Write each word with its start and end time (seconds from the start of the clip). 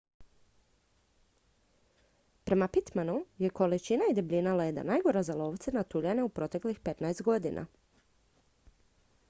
prema 2.43 2.67
pittmanu 2.67 3.19
je 3.37 3.49
količina 3.59 4.03
i 4.11 4.15
debljina 4.19 4.53
leda 4.55 4.83
najgora 4.83 5.23
za 5.23 5.35
lovce 5.43 5.71
na 5.71 5.83
tuljane 5.83 6.23
u 6.23 6.29
proteklih 6.29 6.79
15 6.81 7.21
godina 7.21 7.65